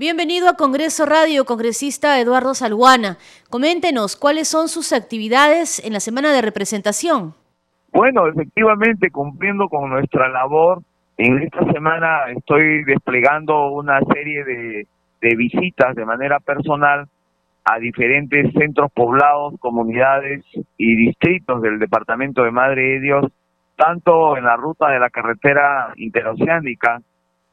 [0.00, 3.18] Bienvenido a Congreso Radio, congresista Eduardo Salguana.
[3.50, 7.34] Coméntenos cuáles son sus actividades en la semana de representación.
[7.92, 10.80] Bueno, efectivamente, cumpliendo con nuestra labor,
[11.18, 14.86] en esta semana estoy desplegando una serie de,
[15.36, 17.06] visitas de manera personal
[17.66, 20.42] a diferentes centros poblados, comunidades
[20.78, 23.26] y distritos del departamento de Madre de Dios,
[23.76, 27.02] tanto en la ruta de la carretera interoceánica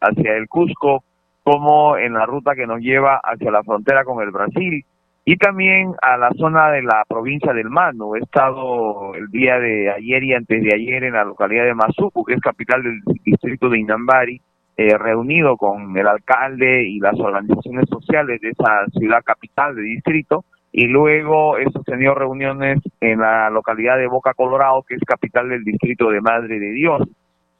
[0.00, 1.02] hacia el Cusco
[1.46, 4.84] como en la ruta que nos lleva hacia la frontera con el Brasil
[5.24, 8.16] y también a la zona de la provincia del Mano.
[8.16, 12.24] He estado el día de ayer y antes de ayer en la localidad de Mazuco,
[12.24, 14.40] que es capital del distrito de Inambari,
[14.76, 20.44] eh, reunido con el alcalde y las organizaciones sociales de esa ciudad capital de distrito.
[20.72, 25.62] Y luego he sostenido reuniones en la localidad de Boca Colorado, que es capital del
[25.62, 27.02] distrito de Madre de Dios,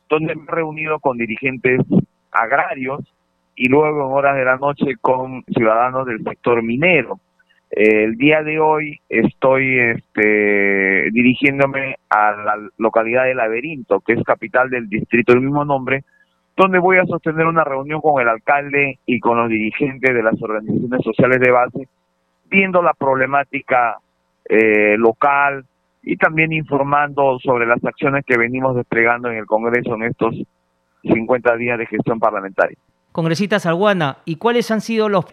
[0.08, 1.82] donde me he reunido con dirigentes
[2.32, 3.15] agrarios
[3.56, 7.18] y luego en horas de la noche con ciudadanos del sector minero.
[7.70, 14.70] el día de hoy estoy este, dirigiéndome a la localidad de Laberinto, que es capital
[14.70, 16.04] del distrito del mismo nombre,
[16.56, 20.40] donde voy a sostener una reunión con el alcalde y con los dirigentes de las
[20.40, 21.88] organizaciones sociales de base,
[22.48, 23.98] viendo la problemática
[24.48, 25.64] eh, local
[26.02, 30.34] y también informando sobre las acciones que venimos desplegando en el Congreso en estos
[31.02, 32.78] 50 días de gestión parlamentaria.
[33.16, 35.24] Congresista Salguana, ¿y cuáles han sido los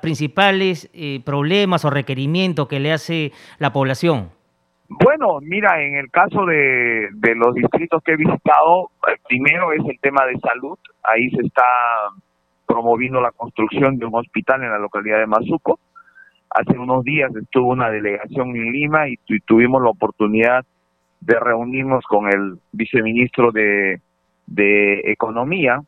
[0.00, 4.30] principales eh, problemas o requerimientos que le hace la población?
[4.88, 9.98] Bueno, mira, en el caso de, los distritos que he visitado, el primero es el
[9.98, 10.78] tema de salud.
[11.02, 11.64] Ahí se está
[12.64, 15.80] promoviendo la construcción de un hospital en la localidad de Mazuco.
[16.48, 20.64] Hace unos días estuvo una delegación en Lima y, tuvimos la oportunidad
[21.20, 24.00] de reunirnos con el viceministro de
[25.10, 25.82] Economía,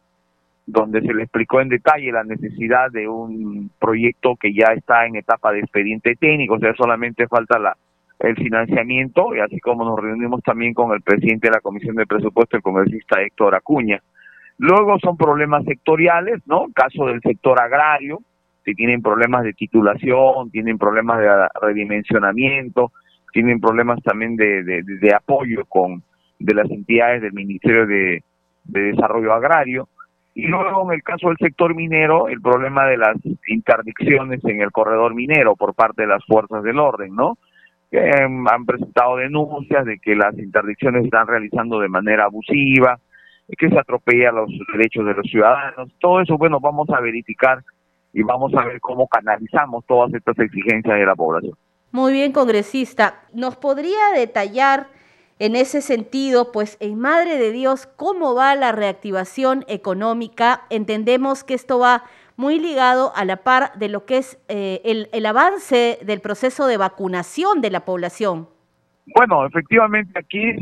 [0.67, 5.17] donde se le explicó en detalle la necesidad de un proyecto que ya está en
[5.17, 7.77] etapa de expediente técnico, o sea, solamente falta la,
[8.21, 12.07] el financiamiento, y así como nos reunimos también con el presidente de la Comisión de
[12.07, 14.01] Presupuesto, el congresista Héctor Acuña.
[14.59, 16.67] Luego son problemas sectoriales, ¿no?
[16.75, 18.21] Caso del sector agrario,
[18.65, 21.29] si tienen problemas de titulación, tienen problemas de
[21.61, 22.93] redimensionamiento,
[23.33, 26.03] tienen problemas también de, de, apoyo con
[26.39, 28.23] de las entidades del Ministerio de
[28.65, 29.89] Desarrollo Agrario.
[30.35, 34.73] Y luego en el caso del sector minero, el problema de las interdicciones en el
[34.73, 37.39] corredor minero por parte de las fuerzas del orden, ¿no?
[37.91, 42.99] Que em, han presentado denuncias de que las interdicciones se están realizando de manera abusiva,
[43.57, 45.93] que se atropella los derechos de los ciudadanos.
[46.01, 47.63] Todo eso, bueno, vamos a verificar
[48.13, 51.55] y vamos a ver cómo canalizamos todas estas exigencias de la población.
[51.93, 53.23] Muy bien, congresista.
[53.33, 54.87] ¿Nos podría detallar
[55.39, 60.63] en ese sentido, pues en Madre de Dios, ¿cómo va la reactivación económica?
[60.71, 62.05] Entendemos que esto va
[62.37, 64.81] muy ligado a la par de lo que es eh,
[65.13, 68.49] el, avance del proceso de vacunación de la población.
[69.15, 70.53] Bueno, efectivamente aquí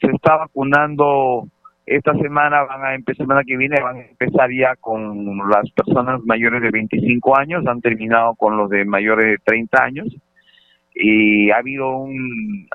[0.00, 1.48] se está vacunando
[1.86, 6.22] esta semana van a empezar, semana que viene van a empezar ya con las personas
[6.24, 10.06] mayores de 25 años, han terminado con los de mayores de 30 años
[10.94, 12.06] y ha habido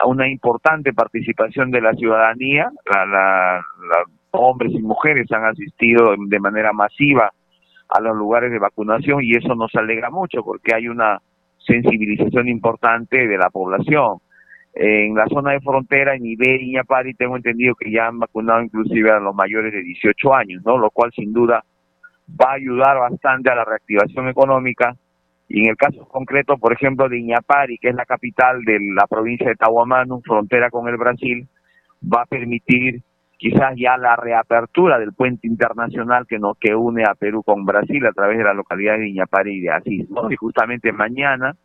[0.06, 3.64] una importante participación de la ciudadanía, la,
[4.32, 7.32] hombres y mujeres han asistido de manera masiva
[7.88, 11.20] a los lugares de vacunación y eso nos alegra mucho porque hay una
[11.58, 14.18] sensibilización importante de la población.
[14.74, 18.62] En la zona de frontera, en Iberia y Ñapari, tengo entendido que ya han vacunado
[18.62, 20.78] inclusive a los mayores de 18 años, ¿no?
[20.78, 21.64] Lo cual sin duda
[22.40, 24.96] va a ayudar bastante a la reactivación económica
[25.50, 29.08] y en el caso concreto, por ejemplo, de Iñapari, que es la capital de la
[29.08, 31.48] provincia de Tahuamanu, frontera con el Brasil,
[32.02, 33.02] va a permitir
[33.36, 38.06] quizás ya la reapertura del puente internacional que nos que une a Perú con Brasil
[38.06, 40.08] a través de la localidad de Iñapari y de Asís.
[40.30, 41.56] Y justamente mañana,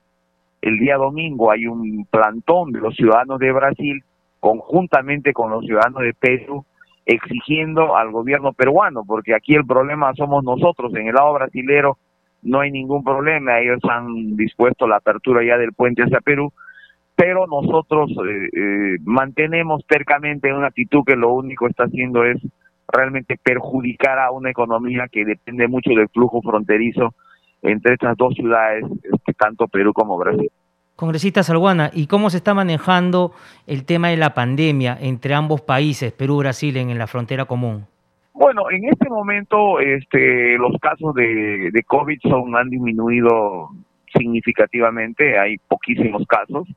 [0.63, 4.03] el día domingo, hay un plantón de los ciudadanos de Brasil
[4.41, 6.65] conjuntamente con los ciudadanos de Perú
[7.05, 11.99] exigiendo al gobierno peruano, porque aquí el problema somos nosotros en el lado brasilero
[12.45, 16.53] no hay ningún problema, ellos han dispuesto la apertura ya del puente hacia Perú,
[17.17, 22.39] pero nosotros eh, eh, mantenemos tercamente una actitud que lo único está haciendo es
[22.89, 27.15] realmente perjudicar a una economía que depende mucho del flujo fronterizo
[27.63, 30.51] entre estas dos ciudades, este, tanto Perú como Brasil.
[30.97, 33.33] Congresista Salguana, ¿y cómo se está manejando
[33.67, 37.87] el tema de la pandemia entre ambos países, Perú y Brasil, en la frontera común?
[38.35, 43.71] Bueno, en este momento este, los casos de, de COVID son, han disminuido
[44.13, 46.69] significativamente, hay poquísimos casos,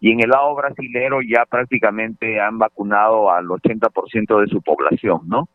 [0.00, 5.48] y en el lado brasilero ya prácticamente han vacunado al 80% de su población, ¿no?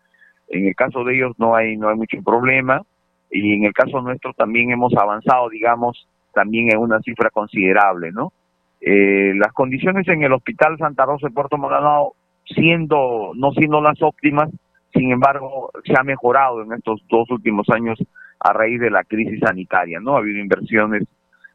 [0.48, 2.82] En el caso de ellos no hay, no hay mucho problema.
[3.30, 8.32] y en el caso nuestro también hemos avanzado, digamos, también en una cifra considerable, ¿no?
[8.80, 12.14] Eh, las condiciones en el Hospital Santa Rosa de Puerto Maldonado,
[12.46, 14.50] siendo, no siendo las óptimas,
[14.94, 18.00] sin embargo, se ha mejorado en estos dos últimos años
[18.40, 20.16] a raíz de la crisis sanitaria, ¿no?
[20.16, 21.04] Ha habido inversiones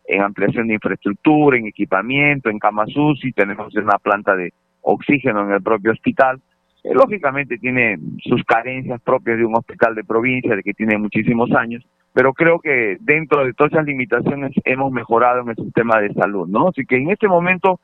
[0.06, 5.52] en ampliación de infraestructura, en equipamiento, en camas UCI, tenemos una planta de oxígeno en
[5.52, 6.40] el propio hospital.
[6.82, 11.52] Eh, lógicamente tiene sus carencias propias de un hospital de provincia, de que tiene muchísimos
[11.52, 16.14] años, pero creo que dentro de todas esas limitaciones hemos mejorado en el sistema de
[16.14, 16.69] salud, ¿no?
[16.69, 17.79] Así que en este momento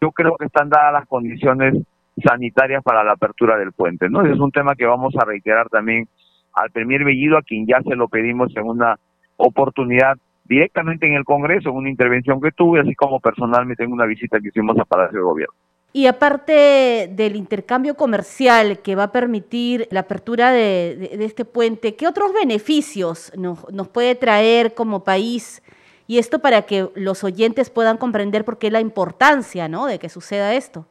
[0.00, 1.74] yo creo que están dadas las condiciones
[2.22, 4.24] sanitarias para la apertura del puente, ¿no?
[4.24, 6.08] Es un tema que vamos a reiterar también
[6.52, 8.98] al Premier Bellido, a quien ya se lo pedimos en una
[9.36, 14.06] oportunidad directamente en el Congreso, en una intervención que tuve, así como personalmente en una
[14.06, 15.54] visita que hicimos a Palacio de Gobierno.
[15.92, 22.08] Y aparte del intercambio comercial que va a permitir la apertura de, este puente, ¿qué
[22.08, 25.62] otros beneficios nos, nos, puede traer como país?
[26.08, 29.86] Y esto para que los oyentes puedan comprender por qué la importancia ¿no?
[29.86, 30.84] de que suceda esto.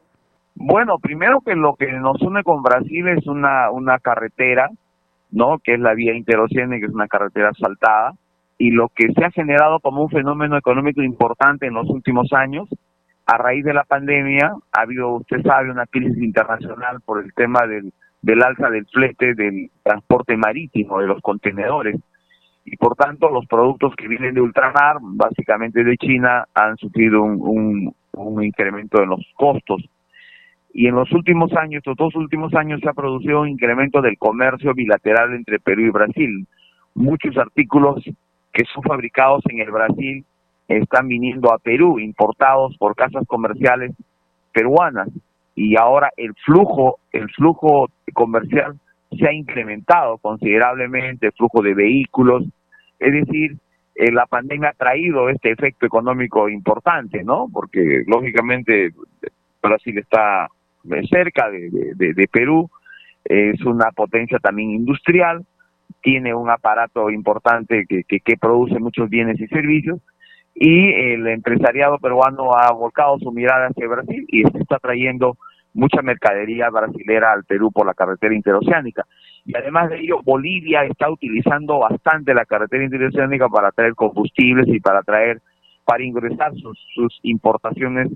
[0.54, 4.70] Bueno, primero que lo que nos une con Brasil es una, una carretera,
[5.30, 5.58] ¿no?
[5.58, 8.12] que es la vía interoceánica, que es una carretera asfaltada,
[8.56, 12.68] y lo que se ha generado como un fenómeno económico importante en los últimos años,
[13.26, 17.66] a raíz de la pandemia, ha habido, usted sabe, una crisis internacional por el tema
[17.66, 17.92] del,
[18.22, 22.00] del alza del flete del transporte marítimo, de los contenedores.
[22.64, 27.94] Y por tanto, los productos que vienen de ultramar, básicamente de China, han sufrido un,
[28.12, 29.84] un, incremento en los costos.
[30.76, 34.18] Y en los últimos años, estos dos últimos años, se ha producido un incremento del
[34.18, 36.48] comercio bilateral entre Perú y Brasil.
[36.96, 38.02] Muchos artículos
[38.52, 40.24] que son fabricados en el Brasil
[40.66, 43.92] están viniendo a Perú, importados por casas comerciales
[44.52, 45.08] peruanas.
[45.54, 48.74] Y ahora el flujo, el flujo comercial
[49.16, 52.42] se ha incrementado considerablemente, el flujo de vehículos.
[52.98, 53.56] Es decir,
[53.94, 57.46] eh, la pandemia ha traído este efecto económico importante, ¿no?
[57.52, 58.90] Porque lógicamente
[59.62, 60.48] Brasil está
[61.10, 62.70] cerca de Perú,
[63.24, 65.44] es una potencia también industrial,
[66.02, 70.00] tiene un aparato importante que, que, produce muchos bienes y servicios
[70.54, 75.36] y el empresariado peruano ha volcado su mirada hacia Brasil y está trayendo
[75.72, 79.04] mucha mercadería brasilera al Perú por la carretera interoceánica.
[79.44, 84.80] Y además de ello, Bolivia está utilizando bastante la carretera interoceánica para traer combustibles y
[84.80, 85.40] para traer,
[85.84, 88.12] para ingresar sus, sus importaciones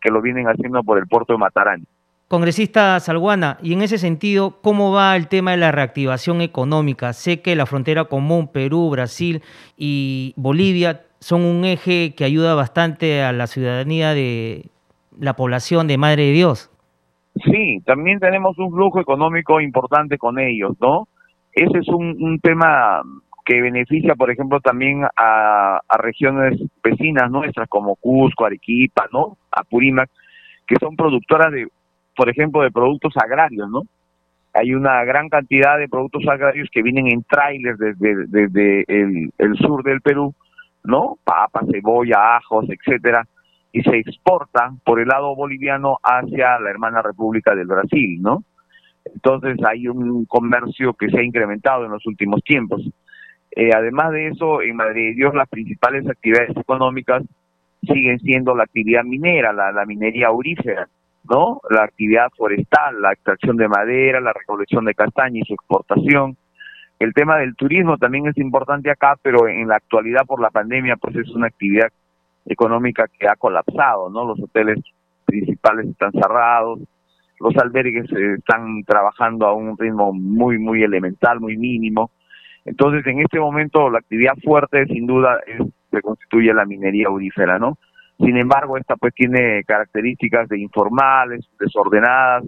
[0.00, 1.84] que lo vienen haciendo por el puerto de Matarani.
[2.28, 7.14] Congresista Salguana, y en ese sentido, ¿cómo va el tema de la reactivación económica?
[7.14, 9.40] Sé que la frontera común, Perú, Brasil
[9.78, 14.66] y Bolivia son un eje que ayuda bastante a la ciudadanía de
[15.18, 16.70] la población de Madre de Dios.
[17.50, 21.08] Sí, también tenemos un flujo económico importante con ellos, ¿no?
[21.52, 23.00] Ese es un, tema
[23.46, 29.38] que beneficia, por ejemplo, también a, a, regiones vecinas nuestras como Cusco, Arequipa, ¿no?
[29.50, 30.10] Apurímac,
[30.66, 31.66] que son productoras de
[32.18, 33.82] por ejemplo, de productos agrarios, ¿no?
[34.52, 39.84] Hay una gran cantidad de productos agrarios que vienen en trailers desde, desde el, sur
[39.84, 40.34] del Perú,
[40.82, 41.16] ¿no?
[41.22, 43.24] Papas, cebolla, ajos, etcétera,
[43.70, 48.42] y se exportan por el lado boliviano hacia la hermana República del Brasil, ¿no?
[49.04, 52.82] Entonces hay un comercio que se ha incrementado en los últimos tiempos.
[53.52, 57.22] Eh, además de eso, en Madrid Dios las principales actividades económicas
[57.82, 60.88] siguen siendo la actividad minera, la, la minería aurífera,
[61.28, 61.60] ¿no?
[61.70, 66.36] La actividad forestal, la extracción de madera, la recolección de castaña y su exportación.
[66.98, 70.96] El tema del turismo también es importante acá, pero en la actualidad por la pandemia
[70.96, 71.88] pues es una actividad
[72.46, 74.24] económica que ha colapsado, ¿no?
[74.24, 74.78] Los hoteles
[75.24, 76.80] principales están cerrados,
[77.40, 82.10] los albergues eh, están trabajando a un ritmo muy, muy elemental, muy mínimo.
[82.64, 87.58] Entonces, en este momento, la actividad fuerte, sin duda, es, se constituye la minería aurífera,
[87.58, 87.78] ¿no?
[88.18, 92.44] Sin embargo, esta pues tiene características de informales, desordenadas,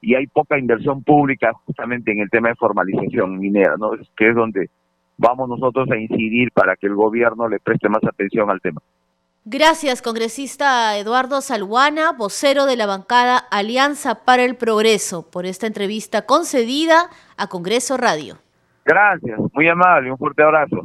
[0.00, 3.90] y hay poca inversión pública justamente en el tema de formalización minera, ¿no?
[4.16, 4.70] que es donde
[5.18, 8.80] vamos nosotros a incidir para que el gobierno le preste más atención al tema.
[9.44, 16.26] Gracias, congresista Eduardo Salguana, vocero de la bancada Alianza para el Progreso, por esta entrevista
[16.26, 18.36] concedida a Congreso Radio.
[18.84, 20.84] Gracias, muy amable, un fuerte abrazo.